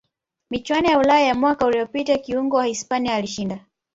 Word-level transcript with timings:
michuano 0.49 0.89
ya 0.89 0.99
ulaya 0.99 1.27
ya 1.27 1.35
mwaka 1.35 1.65
uliyopita 1.65 2.17
kiungo 2.17 2.57
wa 2.57 2.65
hispania 2.65 3.13
alishinda 3.15 3.65